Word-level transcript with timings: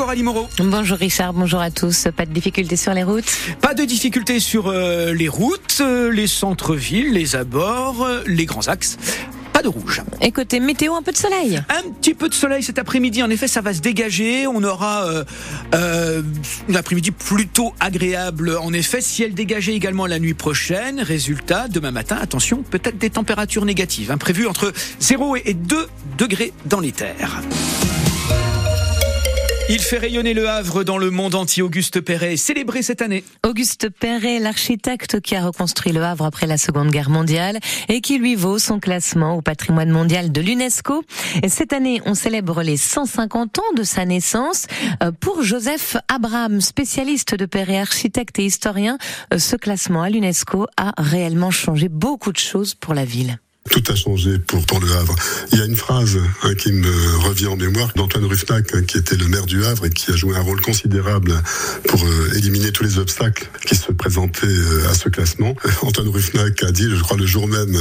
Coralie 0.00 0.22
Moreau. 0.22 0.48
Bonjour 0.58 0.96
Richard, 0.96 1.34
bonjour 1.34 1.60
à 1.60 1.70
tous. 1.70 2.08
Pas 2.16 2.24
de 2.24 2.32
difficultés 2.32 2.76
sur 2.76 2.94
les 2.94 3.02
routes 3.02 3.30
Pas 3.60 3.74
de 3.74 3.84
difficultés 3.84 4.40
sur 4.40 4.68
euh, 4.68 5.12
les 5.12 5.28
routes, 5.28 5.76
euh, 5.82 6.10
les 6.10 6.26
centres-villes, 6.26 7.12
les 7.12 7.36
abords, 7.36 8.02
euh, 8.02 8.22
les 8.26 8.46
grands 8.46 8.66
axes. 8.68 8.96
Pas 9.52 9.62
de 9.62 9.68
rouge. 9.68 10.00
Et 10.22 10.32
côté 10.32 10.58
météo, 10.58 10.94
un 10.94 11.02
peu 11.02 11.12
de 11.12 11.18
soleil 11.18 11.60
Un 11.68 11.90
petit 11.90 12.14
peu 12.14 12.30
de 12.30 12.34
soleil 12.34 12.62
cet 12.62 12.78
après-midi. 12.78 13.22
En 13.22 13.28
effet, 13.28 13.46
ça 13.46 13.60
va 13.60 13.74
se 13.74 13.80
dégager. 13.80 14.46
On 14.46 14.64
aura 14.64 15.04
euh, 15.04 15.24
euh, 15.74 16.22
une 16.70 16.76
après-midi 16.76 17.10
plutôt 17.10 17.74
agréable. 17.78 18.56
En 18.56 18.72
effet, 18.72 19.02
ciel 19.02 19.34
dégagé 19.34 19.74
également 19.74 20.06
la 20.06 20.18
nuit 20.18 20.32
prochaine. 20.32 21.02
Résultat, 21.02 21.68
demain 21.68 21.90
matin, 21.90 22.16
attention, 22.18 22.62
peut-être 22.62 22.96
des 22.96 23.10
températures 23.10 23.66
négatives. 23.66 24.10
Imprévues 24.10 24.46
entre 24.46 24.72
0 25.00 25.36
et 25.36 25.52
2 25.52 25.88
degrés 26.16 26.54
dans 26.64 26.80
les 26.80 26.92
terres. 26.92 27.42
Il 29.72 29.78
fait 29.78 29.98
rayonner 29.98 30.34
le 30.34 30.48
Havre 30.48 30.82
dans 30.82 30.98
le 30.98 31.12
monde 31.12 31.36
entier. 31.36 31.62
Auguste 31.62 32.00
Perret 32.00 32.32
est 32.32 32.36
célébré 32.36 32.82
cette 32.82 33.02
année. 33.02 33.22
Auguste 33.46 33.88
Perret, 33.88 34.40
l'architecte 34.40 35.20
qui 35.20 35.36
a 35.36 35.46
reconstruit 35.46 35.92
le 35.92 36.02
Havre 36.02 36.24
après 36.24 36.48
la 36.48 36.58
Seconde 36.58 36.90
Guerre 36.90 37.08
mondiale 37.08 37.60
et 37.88 38.00
qui 38.00 38.18
lui 38.18 38.34
vaut 38.34 38.58
son 38.58 38.80
classement 38.80 39.36
au 39.36 39.42
patrimoine 39.42 39.90
mondial 39.90 40.32
de 40.32 40.40
l'UNESCO. 40.40 41.04
Cette 41.46 41.72
année, 41.72 42.02
on 42.04 42.14
célèbre 42.14 42.64
les 42.64 42.76
150 42.76 43.60
ans 43.60 43.72
de 43.76 43.84
sa 43.84 44.04
naissance. 44.04 44.66
Euh, 45.04 45.12
pour 45.12 45.44
Joseph 45.44 45.96
Abraham, 46.08 46.60
spécialiste 46.60 47.36
de 47.36 47.46
Perret, 47.46 47.78
architecte 47.78 48.40
et 48.40 48.46
historien, 48.46 48.98
euh, 49.32 49.38
ce 49.38 49.54
classement 49.54 50.02
à 50.02 50.10
l'UNESCO 50.10 50.66
a 50.78 50.94
réellement 50.98 51.52
changé 51.52 51.88
beaucoup 51.88 52.32
de 52.32 52.38
choses 52.38 52.74
pour 52.74 52.92
la 52.92 53.04
ville. 53.04 53.38
Tout 53.70 53.82
a 53.88 53.94
changé 53.94 54.38
pour, 54.38 54.80
le 54.80 54.92
Havre. 54.92 55.14
Il 55.52 55.58
y 55.58 55.62
a 55.62 55.64
une 55.64 55.76
phrase 55.76 56.18
hein, 56.42 56.54
qui 56.54 56.72
me 56.72 57.16
revient 57.18 57.46
en 57.46 57.56
mémoire 57.56 57.92
d'Antoine 57.94 58.24
Ruffnac, 58.24 58.74
hein, 58.74 58.82
qui 58.82 58.98
était 58.98 59.16
le 59.16 59.28
maire 59.28 59.46
du 59.46 59.64
Havre 59.64 59.86
et 59.86 59.90
qui 59.90 60.10
a 60.10 60.16
joué 60.16 60.36
un 60.36 60.40
rôle 60.40 60.60
considérable 60.60 61.32
pour 61.86 62.04
euh, 62.04 62.32
éliminer 62.36 62.72
tous 62.72 62.82
les 62.82 62.98
obstacles 62.98 63.48
qui 63.66 63.76
se 63.76 63.92
présentaient 63.92 64.46
euh, 64.46 64.90
à 64.90 64.94
ce 64.94 65.08
classement. 65.08 65.54
Antoine 65.82 66.08
Ruffnac 66.08 66.62
a 66.64 66.72
dit, 66.72 66.88
je 66.90 67.00
crois 67.02 67.16
le 67.16 67.26
jour 67.26 67.46
même 67.46 67.76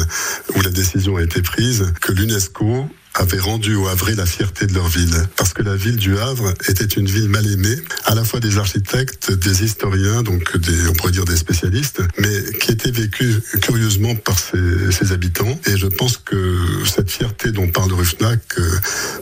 où 0.56 0.62
la 0.62 0.70
décision 0.70 1.18
a 1.18 1.24
été 1.24 1.42
prise, 1.42 1.92
que 2.02 2.12
l'UNESCO 2.12 2.88
avaient 3.16 3.40
rendu 3.40 3.76
au 3.76 3.88
Havre 3.88 4.12
la 4.16 4.26
fierté 4.26 4.66
de 4.68 4.74
leur 4.74 4.88
ville. 4.88 5.16
Parce 5.36 5.54
que 5.54 5.64
la 5.64 5.76
ville 5.76 5.98
du 5.98 6.18
Havre 6.18 6.54
était 6.68 6.86
une 6.86 7.08
ville 7.08 7.28
mal 7.30 7.46
aimée, 7.48 7.76
à 8.06 8.16
la 8.16 8.24
fois 8.24 8.40
des 8.40 8.58
architectes, 8.58 9.32
des 9.32 9.64
historiens, 9.64 10.24
donc 10.24 10.54
on 10.88 10.94
pourrait 10.94 11.12
dire 11.12 11.26
des 11.26 11.36
spécialistes, 11.36 12.02
mais 12.18 12.44
vécue 12.92 13.36
curieusement 13.62 14.16
par 14.16 14.38
ses, 14.40 15.12
habitants. 15.12 15.60
Et 15.66 15.78
je 15.78 15.88
pense 15.88 16.18
que 16.18 16.58
cette 16.86 17.10
fierté 17.10 17.52
dont 17.52 17.68
parle 17.68 17.94
Ruffnac, 17.94 18.40
euh, 18.58 18.70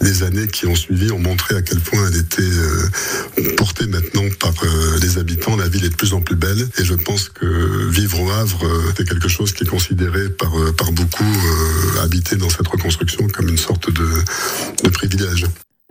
les 0.02 0.24
années 0.24 0.48
qui 0.48 0.66
ont 0.68 0.76
suivi 0.76 1.12
ont 1.12 1.20
montré 1.20 1.56
à 1.56 1.62
quel 1.62 1.80
point 1.80 2.00
elle 2.08 2.20
était 2.20 2.42
euh, 2.42 3.56
portée 3.56 3.88
maintenant 3.88 4.24
par 4.40 4.54
euh, 4.64 4.98
les 5.02 5.18
habitants. 5.18 5.56
La 5.56 5.68
ville 5.68 5.86
est 5.86 5.90
de 5.90 5.96
plus 5.96 6.14
en 6.14 6.22
plus 6.22 6.36
belle. 6.36 6.68
Et 6.78 6.86
je 6.86 6.94
pense 6.94 7.30
que 7.30 7.90
vivre 7.90 8.20
au 8.22 8.32
Havre, 8.32 8.66
euh, 8.66 8.94
c'est 8.96 9.08
quelque 9.08 9.28
chose 9.28 9.52
qui 9.54 9.64
est 9.64 9.68
considéré 9.68 10.30
par, 10.30 10.58
euh, 10.60 10.72
par 10.72 10.92
beaucoup, 10.92 11.24
euh, 11.24 12.04
habiter 12.04 12.36
dans 12.36 12.50
cette 12.50 12.68
reconstruction, 12.68 13.28
comme 13.28 13.50
une 13.50 13.58
sorte 13.58 13.92
de, 13.92 14.08
de 14.84 14.90
privilège. 14.90 15.46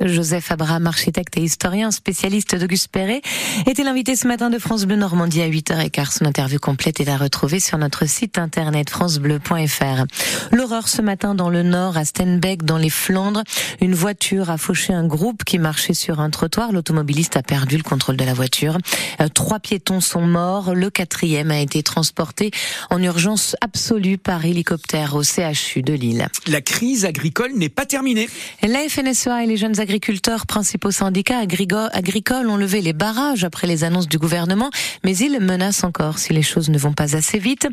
Joseph 0.04 0.52
Abraham, 0.52 0.86
architecte 0.86 1.38
et 1.38 1.40
historien, 1.40 1.90
spécialiste 1.90 2.54
d'Auguste 2.54 2.88
Perret, 2.88 3.22
était 3.66 3.82
l'invité 3.82 4.14
ce 4.14 4.28
matin 4.28 4.50
de 4.50 4.58
France 4.58 4.84
Bleu 4.84 4.96
Normandie 4.96 5.40
à 5.40 5.48
8h15. 5.48 6.18
Son 6.18 6.26
interview 6.26 6.58
complète 6.58 7.00
est 7.00 7.08
à 7.08 7.16
retrouver 7.16 7.60
sur 7.60 7.78
notre 7.78 8.06
site 8.06 8.36
internet 8.36 8.90
francebleu.fr. 8.90 10.04
L'horreur 10.52 10.88
ce 10.88 11.00
matin 11.00 11.34
dans 11.34 11.48
le 11.48 11.62
nord, 11.62 11.96
à 11.96 12.04
Stenbeck, 12.04 12.62
dans 12.62 12.76
les 12.76 12.90
Flandres. 12.90 13.42
Une 13.80 13.94
voiture 13.94 14.50
a 14.50 14.58
fauché 14.58 14.92
un 14.92 15.06
groupe 15.06 15.44
qui 15.44 15.58
marchait 15.58 15.94
sur 15.94 16.20
un 16.20 16.28
trottoir. 16.28 16.72
L'automobiliste 16.72 17.38
a 17.38 17.42
perdu 17.42 17.78
le 17.78 17.82
contrôle 17.82 18.18
de 18.18 18.24
la 18.24 18.34
voiture. 18.34 18.76
Euh, 19.22 19.28
trois 19.28 19.60
piétons 19.60 20.02
sont 20.02 20.26
morts. 20.26 20.74
Le 20.74 20.90
quatrième 20.90 21.50
a 21.50 21.58
été 21.58 21.82
transporté 21.82 22.50
en 22.90 23.02
urgence 23.02 23.56
absolue 23.62 24.18
par 24.18 24.44
hélicoptère 24.44 25.14
au 25.14 25.22
CHU 25.22 25.80
de 25.80 25.94
Lille. 25.94 26.28
La 26.46 26.60
crise 26.60 27.06
agricole 27.06 27.52
n'est 27.54 27.70
pas 27.70 27.86
terminée. 27.86 28.28
La 28.62 28.86
FNSEA 28.88 29.42
et 29.42 29.46
les 29.46 29.56
jeunes 29.56 29.80
agriculteurs, 29.86 30.46
principaux 30.46 30.90
syndicats 30.90 31.38
agricoles, 31.38 32.48
ont 32.48 32.56
levé 32.56 32.80
les 32.80 32.92
barrages 32.92 33.44
après 33.44 33.68
les 33.68 33.84
annonces 33.84 34.08
du 34.08 34.18
gouvernement, 34.18 34.68
mais 35.04 35.16
ils 35.16 35.38
menacent 35.38 35.84
encore 35.84 36.18
si 36.18 36.32
les 36.32 36.42
choses 36.42 36.70
ne 36.70 36.76
vont 36.76 36.92
pas 36.92 37.14
assez 37.14 37.38
vite. 37.38 37.68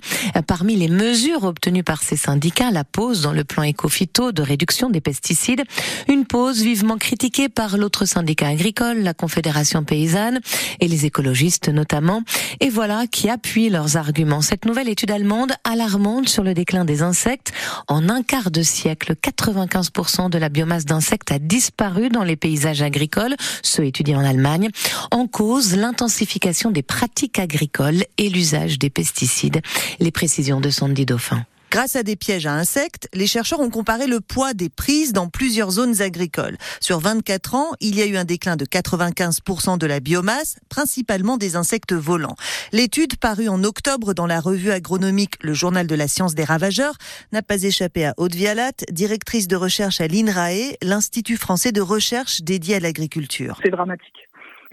Parmi 0.45 0.75
les 0.75 0.89
mesures 0.89 1.43
obtenues 1.43 1.83
par 1.83 2.03
ces 2.03 2.15
syndicats, 2.15 2.69
la 2.69 2.83
pause 2.83 3.21
dans 3.21 3.33
le 3.33 3.43
plan 3.43 3.63
éco-phyto 3.63 4.31
de 4.31 4.43
réduction 4.43 4.91
des 4.91 5.01
pesticides, 5.01 5.63
une 6.07 6.25
pause 6.25 6.61
vivement 6.61 6.99
critiquée 6.99 7.49
par 7.49 7.77
l'autre 7.77 8.05
syndicat 8.05 8.49
agricole, 8.49 8.99
la 8.99 9.15
Confédération 9.15 9.83
paysanne 9.83 10.39
et 10.81 10.87
les 10.87 11.07
écologistes 11.07 11.69
notamment. 11.69 12.21
Et 12.59 12.69
voilà 12.69 13.07
qui 13.07 13.27
appuie 13.27 13.69
leurs 13.71 13.97
arguments. 13.97 14.41
Cette 14.41 14.65
nouvelle 14.65 14.87
étude 14.87 15.09
allemande 15.09 15.53
alarmante 15.63 16.29
sur 16.29 16.43
le 16.43 16.53
déclin 16.53 16.85
des 16.85 17.01
insectes. 17.01 17.53
En 17.87 18.07
un 18.07 18.21
quart 18.21 18.51
de 18.51 18.61
siècle, 18.61 19.15
95% 19.19 20.29
de 20.29 20.37
la 20.37 20.49
biomasse 20.49 20.85
d'insectes 20.85 21.31
a 21.31 21.39
disparu 21.39 22.02
dans 22.09 22.23
les 22.23 22.35
paysages 22.35 22.81
agricoles, 22.81 23.35
ceux 23.61 23.85
étudiés 23.85 24.15
en 24.15 24.23
Allemagne, 24.23 24.69
en 25.11 25.27
cause 25.27 25.75
l'intensification 25.75 26.71
des 26.71 26.83
pratiques 26.83 27.39
agricoles 27.39 28.05
et 28.17 28.29
l'usage 28.29 28.79
des 28.79 28.89
pesticides. 28.89 29.61
Les 29.99 30.11
précisions 30.11 30.61
de 30.61 30.69
Sandy 30.69 31.05
Dauphin. 31.05 31.45
Grâce 31.73 31.95
à 31.95 32.03
des 32.03 32.15
pièges 32.15 32.45
à 32.45 32.53
insectes, 32.53 33.09
les 33.15 33.25
chercheurs 33.25 33.59
ont 33.59 33.71
comparé 33.71 34.05
le 34.05 34.21
poids 34.21 34.53
des 34.53 34.69
prises 34.69 35.11
dans 35.11 35.27
plusieurs 35.27 35.71
zones 35.71 36.03
agricoles. 36.03 36.55
Sur 36.79 36.99
24 36.99 37.55
ans, 37.55 37.71
il 37.79 37.95
y 37.95 38.03
a 38.03 38.05
eu 38.05 38.15
un 38.15 38.25
déclin 38.25 38.55
de 38.55 38.65
95% 38.65 39.79
de 39.79 39.87
la 39.87 39.99
biomasse, 39.99 40.57
principalement 40.69 41.35
des 41.35 41.55
insectes 41.55 41.93
volants. 41.93 42.35
L'étude, 42.73 43.17
parue 43.17 43.47
en 43.47 43.63
octobre 43.63 44.13
dans 44.13 44.27
la 44.27 44.39
revue 44.39 44.69
agronomique 44.69 45.41
Le 45.41 45.55
Journal 45.55 45.87
de 45.87 45.95
la 45.95 46.07
science 46.07 46.35
des 46.35 46.43
ravageurs, 46.43 46.93
n'a 47.31 47.41
pas 47.41 47.63
échappé 47.63 48.05
à 48.05 48.13
Aude 48.17 48.35
Vialat, 48.35 48.73
directrice 48.91 49.47
de 49.47 49.55
recherche 49.55 49.99
à 49.99 50.07
l'INRAE, 50.07 50.75
l'Institut 50.83 51.37
français 51.37 51.71
de 51.71 51.81
recherche 51.81 52.41
dédié 52.43 52.75
à 52.75 52.81
l'agriculture. 52.81 53.59
C'est 53.63 53.71
dramatique. 53.71 54.22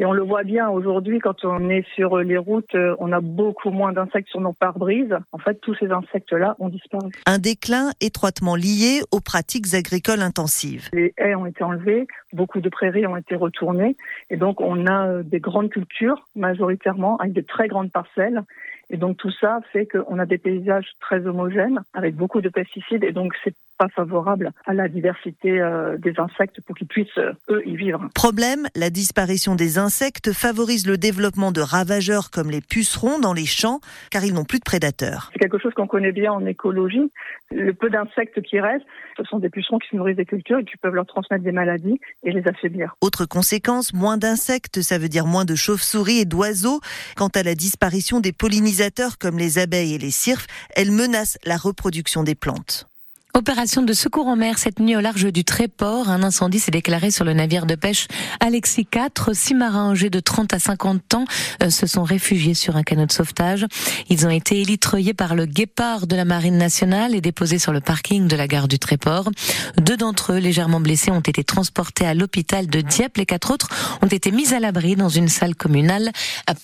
Et 0.01 0.07
on 0.07 0.13
le 0.13 0.23
voit 0.23 0.45
bien 0.45 0.71
aujourd'hui, 0.71 1.19
quand 1.19 1.45
on 1.45 1.69
est 1.69 1.87
sur 1.95 2.17
les 2.17 2.39
routes, 2.39 2.75
on 3.01 3.13
a 3.13 3.21
beaucoup 3.21 3.69
moins 3.69 3.93
d'insectes 3.93 4.31
sur 4.31 4.41
nos 4.41 4.55
pare-brises. 4.55 5.15
En 5.31 5.37
fait, 5.37 5.61
tous 5.61 5.75
ces 5.75 5.91
insectes-là 5.91 6.57
ont 6.59 6.71
disparu. 6.71 7.11
Un 7.27 7.37
déclin 7.37 7.91
étroitement 8.01 8.57
lié 8.57 9.03
aux 9.13 9.21
pratiques 9.21 9.75
agricoles 9.75 10.23
intensives. 10.23 10.89
Les 10.95 11.13
haies 11.19 11.35
ont 11.35 11.45
été 11.45 11.63
enlevées, 11.63 12.07
beaucoup 12.33 12.63
de 12.63 12.71
prairies 12.71 13.07
ont 13.07 13.19
été 13.19 13.37
retournées. 13.37 13.95
Et 14.31 14.39
donc, 14.39 14.63
on 14.63 14.87
a 14.87 15.23
des 15.23 15.39
grandes 15.39 15.69
cultures, 15.69 16.27
majoritairement, 16.35 17.19
avec 17.19 17.35
des 17.35 17.45
très 17.45 17.69
grandes 17.69 17.93
parcelles. 17.93 18.41
Et 18.89 18.97
donc, 18.97 19.19
tout 19.19 19.31
ça 19.39 19.61
fait 19.71 19.87
qu'on 19.87 20.19
a 20.19 20.25
des 20.25 20.39
paysages 20.39 20.89
très 21.01 21.27
homogènes, 21.27 21.83
avec 21.93 22.17
beaucoup 22.17 22.41
de 22.41 22.49
pesticides. 22.49 23.05
Et 23.05 23.13
donc, 23.13 23.35
c'est 23.45 23.55
pas 23.81 23.89
favorable 23.89 24.53
à 24.67 24.75
la 24.75 24.89
diversité 24.89 25.59
euh, 25.59 25.97
des 25.97 26.13
insectes 26.19 26.61
pour 26.61 26.77
qu'ils 26.77 26.87
puissent, 26.87 27.17
euh, 27.17 27.33
eux, 27.49 27.63
y 27.67 27.77
vivre. 27.77 28.11
Problème, 28.15 28.67
la 28.77 28.91
disparition 28.91 29.55
des 29.55 29.79
insectes 29.79 30.33
favorise 30.33 30.87
le 30.87 30.99
développement 30.99 31.51
de 31.51 31.63
ravageurs 31.63 32.31
comme 32.31 32.51
les 32.51 32.61
pucerons 32.61 33.19
dans 33.19 33.33
les 33.33 33.47
champs, 33.47 33.81
car 34.11 34.23
ils 34.23 34.35
n'ont 34.35 34.45
plus 34.45 34.59
de 34.59 34.65
prédateurs. 34.65 35.31
C'est 35.33 35.39
quelque 35.39 35.59
chose 35.59 35.73
qu'on 35.73 35.87
connaît 35.87 36.13
bien 36.13 36.31
en 36.31 36.45
écologie. 36.45 37.11
Le 37.51 37.73
peu 37.73 37.89
d'insectes 37.89 38.43
qui 38.43 38.61
restent, 38.61 38.85
ce 39.17 39.25
sont 39.25 39.39
des 39.39 39.49
pucerons 39.49 39.79
qui 39.79 39.89
se 39.89 39.97
nourrissent 39.97 40.19
des 40.19 40.27
cultures 40.27 40.59
et 40.59 40.65
qui 40.67 40.77
peuvent 40.77 40.95
leur 40.95 41.07
transmettre 41.07 41.43
des 41.43 41.53
maladies 41.53 41.99
et 42.23 42.33
les 42.33 42.47
affaiblir. 42.47 42.95
Autre 43.01 43.25
conséquence, 43.25 43.95
moins 43.95 44.19
d'insectes, 44.19 44.83
ça 44.83 44.99
veut 44.99 45.09
dire 45.09 45.25
moins 45.25 45.47
de 45.47 45.55
chauves-souris 45.55 46.19
et 46.19 46.25
d'oiseaux. 46.27 46.81
Quant 47.17 47.29
à 47.35 47.43
la 47.43 47.55
disparition 47.55 48.21
des 48.21 48.33
pollinisateurs 48.33 49.17
comme 49.17 49.39
les 49.39 49.59
abeilles 49.59 49.95
et 49.95 49.99
les 49.99 50.11
cirfes, 50.11 50.47
elle 50.77 50.91
menace 50.91 51.39
la 51.47 51.57
reproduction 51.57 52.25
des 52.25 52.35
plantes. 52.35 52.90
Opération 53.33 53.83
de 53.83 53.93
secours 53.93 54.27
en 54.27 54.35
mer 54.35 54.59
cette 54.59 54.81
nuit 54.81 54.97
au 54.97 55.01
large 55.01 55.33
du 55.33 55.45
Tréport. 55.45 56.11
Un 56.11 56.25
incendie 56.25 56.59
s'est 56.59 56.73
déclaré 56.73 57.13
sur 57.13 57.25
le 57.25 57.33
navire 57.33 57.65
de 57.65 57.77
pêche 57.77 58.09
Alexis 58.41 58.87
4. 58.87 59.35
Six 59.35 59.55
marins 59.55 59.93
âgés 59.93 60.11
de 60.11 60.19
30 60.19 60.53
à 60.53 60.59
50 60.59 61.15
ans 61.15 61.25
euh, 61.63 61.71
se 61.71 61.87
sont 61.87 62.03
réfugiés 62.03 62.55
sur 62.55 62.77
un 62.77 62.83
canot 62.83 63.07
de 63.07 63.13
sauvetage. 63.13 63.67
Ils 64.09 64.27
ont 64.27 64.31
été 64.31 64.61
élitreillés 64.61 65.15
par 65.15 65.37
le 65.37 65.47
guépard 65.47 66.09
de 66.09 66.17
la 66.17 66.25
Marine 66.25 66.59
nationale 66.59 67.15
et 67.15 67.21
déposés 67.21 67.61
sur 67.61 67.73
le 67.73 67.81
parking 67.81 68.27
de 68.27 68.35
la 68.35 68.49
gare 68.49 68.67
du 68.67 68.81
Tréport. 68.81 69.31
Deux 69.79 69.97
d'entre 69.97 70.33
eux, 70.33 70.39
légèrement 70.39 70.81
blessés, 70.81 71.13
ont 71.13 71.21
été 71.21 71.45
transportés 71.45 72.07
à 72.07 72.15
l'hôpital 72.15 72.67
de 72.67 72.81
Dieppe. 72.81 73.17
Les 73.17 73.27
quatre 73.27 73.53
autres 73.53 73.69
ont 74.03 74.09
été 74.09 74.33
mis 74.33 74.53
à 74.55 74.59
l'abri 74.59 74.97
dans 74.97 75.09
une 75.09 75.29
salle 75.29 75.55
communale 75.55 76.11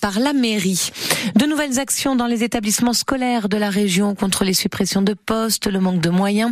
par 0.01 0.19
la 0.19 0.33
mairie. 0.33 0.91
De 1.35 1.45
nouvelles 1.45 1.79
actions 1.79 2.17
dans 2.17 2.27
les 2.27 2.43
établissements 2.43 2.93
scolaires 2.93 3.47
de 3.47 3.57
la 3.57 3.69
région 3.69 4.15
contre 4.15 4.43
les 4.43 4.53
suppressions 4.53 5.01
de 5.01 5.13
postes, 5.13 5.67
le 5.67 5.79
manque 5.79 6.01
de 6.01 6.09
moyens. 6.09 6.51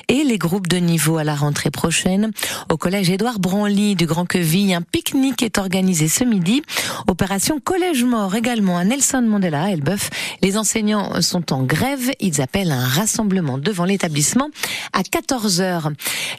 et 0.11 0.25
les 0.25 0.37
groupes 0.37 0.67
de 0.67 0.75
niveau 0.75 1.17
à 1.17 1.23
la 1.23 1.35
rentrée 1.35 1.71
prochaine. 1.71 2.31
Au 2.69 2.75
collège 2.75 3.09
Édouard 3.09 3.39
Branly 3.39 3.95
du 3.95 4.05
Grand 4.05 4.25
Queville, 4.25 4.73
un 4.73 4.81
pique-nique 4.81 5.41
est 5.41 5.57
organisé 5.57 6.09
ce 6.09 6.25
midi. 6.25 6.63
Opération 7.07 7.61
Collège 7.63 8.03
Mort 8.03 8.35
également 8.35 8.77
à 8.77 8.83
Nelson 8.83 9.21
Mandela 9.25 9.71
Elbeuf. 9.71 10.09
Les 10.41 10.57
enseignants 10.57 11.21
sont 11.21 11.53
en 11.53 11.63
grève. 11.63 12.11
Ils 12.19 12.41
appellent 12.41 12.73
un 12.73 12.85
rassemblement 12.85 13.57
devant 13.57 13.85
l'établissement 13.85 14.49
à 14.91 15.03
14 15.03 15.61
heures. 15.61 15.91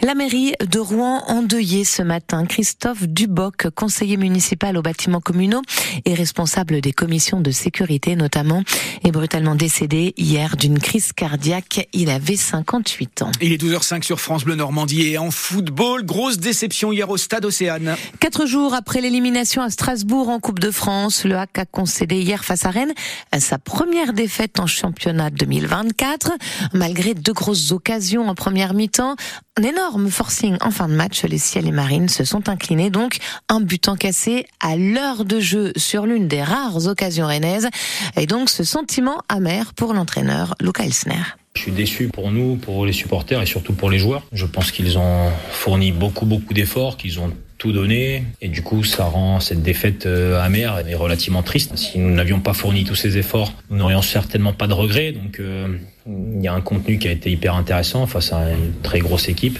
La 0.02 0.14
mairie 0.14 0.52
de 0.60 0.78
Rouen 0.78 1.22
endeuillée 1.28 1.84
ce 1.84 2.02
matin. 2.02 2.44
Christophe 2.44 3.08
Duboc, 3.08 3.68
conseiller 3.74 4.18
municipal 4.18 4.76
aux 4.76 4.82
bâtiments 4.82 5.20
communaux 5.22 5.62
et 6.04 6.12
responsable 6.12 6.82
des 6.82 6.92
commissions 6.92 7.40
de 7.40 7.50
sécurité 7.50 8.16
notamment, 8.16 8.64
est 9.02 9.12
brutalement 9.12 9.54
décédé 9.54 10.12
hier 10.18 10.58
d'une 10.58 10.78
crise 10.78 11.14
cardiaque. 11.14 11.88
Il 11.94 12.10
avait 12.10 12.36
58 12.36 13.22
ans. 13.22 13.30
12h05 13.62 14.02
sur 14.02 14.20
France 14.20 14.44
Bleu 14.44 14.56
Normandie 14.56 15.02
et 15.02 15.18
en 15.18 15.30
football, 15.30 16.04
grosse 16.04 16.38
déception 16.38 16.90
hier 16.90 17.08
au 17.10 17.16
stade 17.16 17.44
Océane. 17.44 17.94
Quatre 18.18 18.44
jours 18.44 18.74
après 18.74 19.00
l'élimination 19.00 19.62
à 19.62 19.70
Strasbourg 19.70 20.30
en 20.30 20.40
Coupe 20.40 20.58
de 20.58 20.72
France, 20.72 21.24
le 21.24 21.36
HAC 21.36 21.58
a 21.58 21.64
concédé 21.64 22.16
hier 22.16 22.44
face 22.44 22.66
à 22.66 22.70
Rennes 22.70 22.92
sa 23.38 23.58
première 23.58 24.14
défaite 24.14 24.58
en 24.58 24.66
championnat 24.66 25.30
2024. 25.30 26.32
Malgré 26.72 27.14
deux 27.14 27.32
grosses 27.32 27.70
occasions 27.70 28.28
en 28.28 28.34
première 28.34 28.74
mi-temps, 28.74 29.14
un 29.56 29.62
énorme 29.62 30.10
forcing 30.10 30.56
en 30.60 30.72
fin 30.72 30.88
de 30.88 30.94
match, 30.94 31.22
les 31.22 31.38
Ciels 31.38 31.68
et 31.68 31.72
Marines 31.72 32.08
se 32.08 32.24
sont 32.24 32.48
inclinés 32.48 32.90
donc 32.90 33.18
un 33.48 33.60
but 33.60 33.82
cassé 33.96 34.46
à 34.58 34.76
l'heure 34.76 35.24
de 35.24 35.38
jeu 35.38 35.72
sur 35.76 36.06
l'une 36.06 36.26
des 36.26 36.42
rares 36.42 36.86
occasions 36.88 37.26
rennaises 37.26 37.68
et 38.16 38.26
donc 38.26 38.50
ce 38.50 38.64
sentiment 38.64 39.18
amer 39.28 39.74
pour 39.74 39.94
l'entraîneur 39.94 40.54
Luca 40.60 40.84
Elsner. 40.84 41.22
Je 41.54 41.60
suis 41.60 41.72
déçu 41.72 42.08
pour 42.08 42.30
nous, 42.30 42.56
pour 42.56 42.86
les 42.86 42.92
supporters 42.92 43.42
et 43.42 43.46
surtout 43.46 43.74
pour 43.74 43.90
les 43.90 43.98
joueurs. 43.98 44.22
Je 44.32 44.46
pense 44.46 44.70
qu'ils 44.70 44.98
ont 44.98 45.30
fourni 45.50 45.92
beaucoup 45.92 46.26
beaucoup 46.26 46.54
d'efforts, 46.54 46.96
qu'ils 46.96 47.20
ont 47.20 47.30
tout 47.58 47.72
donné 47.72 48.24
et 48.40 48.48
du 48.48 48.62
coup 48.62 48.82
ça 48.82 49.04
rend 49.04 49.38
cette 49.38 49.62
défaite 49.62 50.06
euh, 50.06 50.42
amère 50.42 50.84
et 50.88 50.94
relativement 50.96 51.44
triste. 51.44 51.76
Si 51.76 51.98
nous 51.98 52.10
n'avions 52.10 52.40
pas 52.40 52.54
fourni 52.54 52.82
tous 52.82 52.96
ces 52.96 53.18
efforts, 53.18 53.52
nous 53.70 53.76
n'aurions 53.76 54.02
certainement 54.02 54.52
pas 54.52 54.66
de 54.66 54.72
regrets. 54.72 55.12
Donc 55.12 55.38
euh, 55.38 55.68
il 56.06 56.42
y 56.42 56.48
a 56.48 56.52
un 56.52 56.60
contenu 56.60 56.98
qui 56.98 57.08
a 57.08 57.12
été 57.12 57.30
hyper 57.30 57.54
intéressant 57.54 58.06
face 58.06 58.32
à 58.32 58.50
une 58.50 58.72
très 58.82 58.98
grosse 58.98 59.28
équipe, 59.28 59.58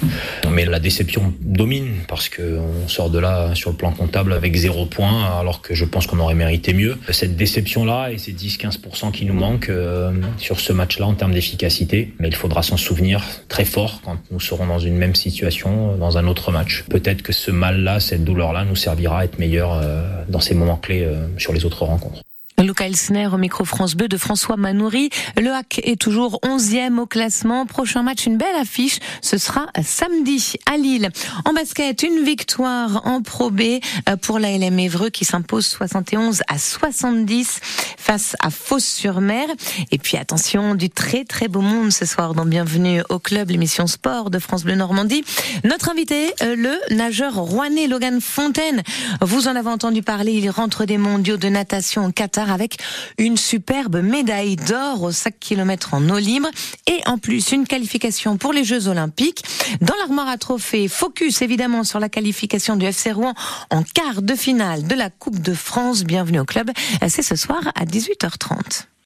mais 0.51 0.65
la 0.65 0.81
déception 0.81 1.33
domine 1.41 1.89
parce 2.09 2.29
que 2.29 2.59
on 2.59 2.89
sort 2.89 3.11
de 3.11 3.19
là 3.19 3.55
sur 3.55 3.71
le 3.71 3.77
plan 3.77 3.93
comptable 3.93 4.33
avec 4.33 4.55
zéro 4.57 4.87
point, 4.87 5.25
alors 5.39 5.63
que 5.63 5.75
je 5.75 5.85
pense 5.85 6.07
qu'on 6.07 6.19
aurait 6.19 6.35
mérité 6.35 6.73
mieux. 6.73 6.99
Cette 7.11 7.37
déception-là 7.37 8.11
et 8.11 8.19
ces 8.19 8.33
10-15% 8.33 9.13
qui 9.13 9.25
nous 9.25 9.35
manquent 9.35 9.69
euh, 9.69 10.13
sur 10.39 10.61
ce 10.61 10.73
match-là 10.73 11.07
en 11.07 11.15
termes 11.15 11.33
d'efficacité, 11.33 12.13
mais 12.19 12.29
il 12.29 12.35
faudra 12.35 12.63
s'en 12.63 12.77
souvenir 12.77 13.23
très 13.49 13.65
fort 13.65 14.01
quand 14.05 14.19
nous 14.31 14.41
serons 14.41 14.67
dans 14.67 14.79
une 14.79 14.97
même 14.97 15.15
situation 15.15 15.97
dans 15.97 16.19
un 16.19 16.27
autre 16.27 16.51
match. 16.51 16.85
Peut-être 16.89 17.23
que 17.23 17.33
ce 17.33 17.51
mal-là, 17.51 18.01
cette 18.01 18.25
douleur-là, 18.25 18.65
nous 18.65 18.77
servira 18.77 19.21
à 19.21 19.25
être 19.25 19.39
meilleurs 19.39 19.75
euh, 19.75 20.03
dans 20.29 20.41
ces 20.41 20.55
moments 20.55 20.77
clés 20.77 21.05
euh, 21.05 21.27
sur 21.39 21.53
les 21.53 21.65
autres 21.65 21.85
rencontres. 21.85 22.22
Luca 22.63 22.87
Elsner 22.87 23.27
au 23.27 23.39
micro 23.39 23.65
France 23.65 23.95
Bleu 23.95 24.09
de 24.09 24.17
François 24.17 24.57
Manoury. 24.57 25.11
Le 25.37 25.51
HAC 25.51 25.81
est 25.85 26.01
toujours 26.01 26.39
11e 26.45 26.99
au 26.99 27.07
classement. 27.07 27.67
Prochain 27.67 28.03
match, 28.03 28.27
une 28.27 28.37
belle 28.37 28.57
affiche. 28.61 28.99
Ce 29.21 29.39
sera 29.39 29.67
samedi 29.83 30.55
à 30.71 30.77
Lille. 30.77 31.11
En 31.45 31.53
basket, 31.53 32.03
une 32.03 32.23
victoire 32.23 33.07
en 33.07 33.23
Pro 33.23 33.51
B 33.51 33.63
euh, 34.09 34.17
pour 34.17 34.39
la 34.39 34.57
LM 34.57 34.79
Évreux 34.79 35.11
qui 35.11 35.25
s'impose 35.25 35.67
71 35.67 36.43
à 36.49 36.59
70 36.59 37.61
face 37.97 38.37
à 38.41 38.51
Fos-sur-Mer. 38.51 39.47
Et 39.91 39.99
puis 39.99 40.17
attention, 40.17 40.75
du 40.75 40.91
très 40.91 41.25
très 41.25 41.49
beau 41.49 41.61
monde 41.61 41.93
ce 41.93 42.07
soir 42.07 42.35
dans 42.35 42.47
Bienvenue 42.47 43.03
au 43.09 43.19
club, 43.19 43.51
l'émission 43.51 43.87
sport 43.87 44.31
de 44.31 44.39
France 44.39 44.65
Bleu 44.65 44.75
Normandie. 44.75 45.25
Notre 45.65 45.91
invité, 45.91 46.33
euh, 46.43 46.55
le 46.57 46.95
nageur 46.95 47.35
rouennais 47.35 47.87
Logan 47.87 48.21
Fontaine. 48.21 48.83
Vous 49.21 49.49
en 49.49 49.57
avez 49.57 49.71
entendu 49.71 50.03
parler, 50.03 50.33
il 50.33 50.51
rentre 50.51 50.85
des 50.85 50.99
mondiaux 50.99 51.37
de 51.37 51.49
natation 51.49 52.07
au 52.07 52.13
Qatar 52.13 52.52
avec 52.53 52.79
une 53.19 53.37
superbe 53.37 54.03
médaille 54.03 54.57
d'or 54.57 55.03
au 55.03 55.13
5 55.13 55.35
km 55.41 55.95
en 55.95 56.09
eau 56.09 56.19
libre 56.19 56.49
et 56.87 57.01
en 57.07 57.19
plus 57.19 57.53
une 57.53 57.67
qualification 57.67 58.37
pour 58.37 58.53
les 58.53 58.65
Jeux 58.65 58.89
Olympiques. 58.89 59.45
Dans 59.81 59.95
l'armoire 59.99 60.29
à 60.29 60.39
trophées, 60.39 60.89
focus 60.89 61.43
évidemment 61.43 61.85
sur 61.85 61.99
la 62.01 62.09
qualification 62.09 62.77
du 62.77 62.87
FC 62.87 63.13
Rouen 63.13 63.35
en 63.71 63.83
quart 63.83 64.23
de 64.23 64.35
finale 64.35 64.87
de 64.87 64.95
la 64.95 65.11
Coupe 65.11 65.41
de 65.41 65.55
France. 65.55 66.05
Bienvenue 66.05 66.41
au 66.41 66.45
club. 66.45 66.71
C'est 67.09 67.23
ce 67.23 67.37
soir 67.37 67.61
à 67.75 67.85
18h30. 67.85 68.92